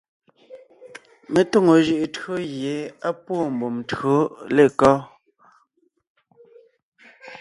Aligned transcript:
Mé 1.31 1.41
tóŋo 1.51 1.73
jʉʼʉ 1.85 2.03
tÿǒ 2.15 2.33
gie 2.51 2.75
á 3.07 3.09
pwóon 3.23 3.47
mbùm 3.55 3.75
tÿǒ 3.89 4.13
lekɔ́? 4.55 4.95